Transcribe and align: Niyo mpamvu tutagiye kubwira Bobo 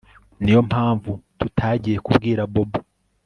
Niyo 0.41 0.61
mpamvu 0.69 1.11
tutagiye 1.39 1.97
kubwira 2.05 2.41
Bobo 2.53 2.79